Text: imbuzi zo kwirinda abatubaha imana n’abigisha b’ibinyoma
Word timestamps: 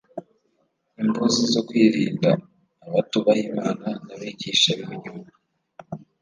imbuzi 1.01 1.43
zo 1.53 1.61
kwirinda 1.67 2.29
abatubaha 2.85 3.41
imana 3.51 3.87
n’abigisha 4.05 4.69
b’ibinyoma 4.77 5.25